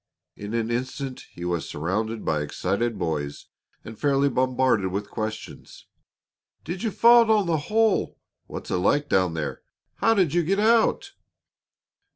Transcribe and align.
In 0.35 0.55
an 0.55 0.71
instant 0.71 1.27
he 1.31 1.45
was 1.45 1.69
surrounded 1.69 2.25
by 2.25 2.39
the 2.39 2.45
excited 2.45 2.97
boys 2.97 3.45
and 3.85 3.99
fairly 3.99 4.29
bombarded 4.29 4.87
with 4.91 5.11
questions: 5.11 5.85
"Did 6.63 6.81
you 6.81 6.89
fall 6.89 7.23
down 7.25 7.45
the 7.45 7.57
hole?" 7.69 8.17
"What's 8.47 8.71
it 8.71 8.77
like 8.77 9.09
down 9.09 9.35
there?" 9.35 9.61
"How 9.97 10.15
did 10.15 10.33
you 10.33 10.41
get 10.41 10.59
out?" 10.59 11.11